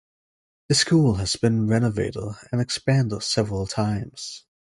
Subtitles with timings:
[0.69, 4.45] The school has been renovated and expanded several times.